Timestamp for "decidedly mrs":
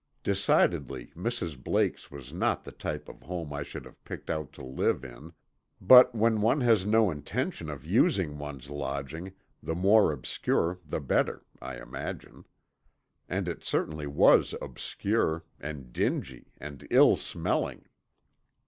0.23-1.63